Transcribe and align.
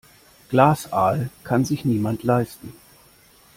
Glasaal 0.49 1.29
kann 1.43 1.63
sich 1.63 1.85
niemand 1.85 2.23
leisten. 2.23 2.73